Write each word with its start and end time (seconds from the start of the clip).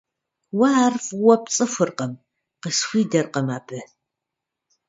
—Уэ 0.57 0.69
ар 0.85 0.93
фӀыуэ 1.05 1.35
пцӀыхуркъым,— 1.43 2.11
къысхуидэркъым 2.61 3.47
абы. 3.57 3.79